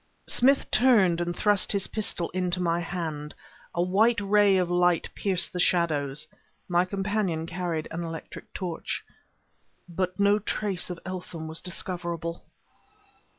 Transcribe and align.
Smith 0.25 0.71
turned 0.71 1.21
and 1.21 1.35
thrust 1.35 1.71
his 1.71 1.85
pistol 1.85 2.31
into 2.31 2.59
my 2.59 2.79
hand. 2.79 3.35
A 3.75 3.83
white 3.83 4.19
ray 4.19 4.57
of 4.57 4.71
light 4.71 5.07
pierced 5.13 5.53
the 5.53 5.59
shadows; 5.59 6.25
my 6.67 6.85
companion 6.85 7.45
carried 7.45 7.87
an 7.91 8.03
electric 8.03 8.51
torch. 8.51 9.03
But 9.87 10.19
no 10.19 10.39
trace 10.39 10.89
of 10.89 10.99
Eltham 11.05 11.47
was 11.47 11.61
discoverable. 11.61 12.43